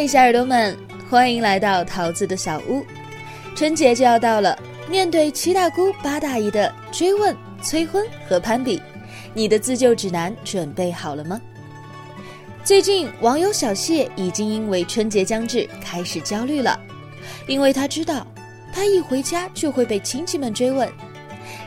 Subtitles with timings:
[0.00, 0.78] 嘿小耳朵们，
[1.10, 2.86] 欢迎来到桃子的小屋。
[3.56, 4.56] 春节就要到了，
[4.88, 8.80] 面对七大姑八大姨的追问、催婚和攀比，
[9.34, 11.40] 你的自救指南准备好了吗？
[12.62, 16.78] 最近，网友小谢已经因为春节将至开始焦虑了，
[17.48, 18.24] 因为他知道，
[18.72, 20.88] 他一回家就会被亲戚们追问，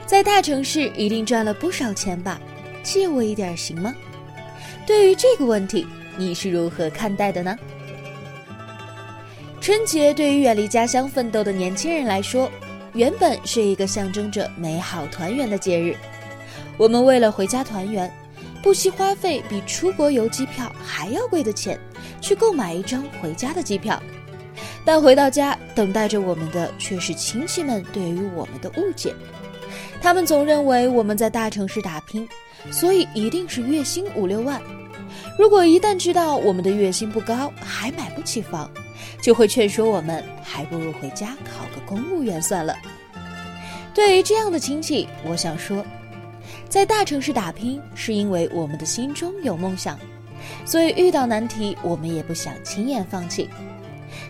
[0.05, 2.39] 在大城市一定赚了不少钱吧？
[2.81, 3.93] 借我一点行吗？
[4.87, 5.85] 对于这个问题，
[6.15, 7.53] 你是如何看待的呢？
[9.61, 12.51] 春节对于远离家乡奋斗的年轻人来说，
[12.93, 15.95] 原本是一个象征着美好团圆的节日。
[16.77, 18.11] 我们为了回家团圆，
[18.63, 21.79] 不惜花费比出国游机票还要贵的钱，
[22.19, 24.01] 去购买一张回家的机票。
[24.83, 29.13] 但回到家，等待着我们的却是亲戚们对于我们的误解。
[30.01, 32.27] 他们总认为我们在大城市打拼，
[32.71, 34.59] 所以一定是月薪五六万。
[35.41, 38.69] 如果一旦知道我们的月薪不高，还买不起房，
[39.23, 42.75] 就会劝说我们还不如回家考个公务员算了。
[43.91, 45.83] 对于这样的亲戚，我想说，
[46.69, 49.97] 在大城市打拼是因为我们的心中有梦想，
[50.63, 53.49] 所以遇到难题我们也不想轻言放弃。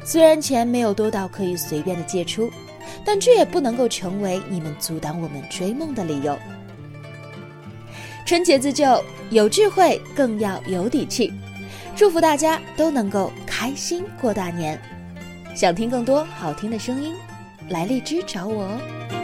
[0.06, 2.50] 虽然钱没有多到可以随便的借出。
[3.04, 6.38] 但这也不能够成为你们阻挡我们追梦的理由。
[8.32, 11.34] 春节自救，有智慧更要有底气。
[11.98, 14.82] 祝福大家都能够开心过大年。
[15.54, 17.14] 想听更多好听的声音，
[17.68, 19.21] 来荔枝找我哦。